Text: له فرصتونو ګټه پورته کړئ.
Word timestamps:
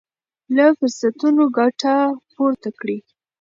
له 0.55 0.65
فرصتونو 0.77 1.43
ګټه 1.57 1.95
پورته 2.33 2.69
کړئ. 2.79 2.97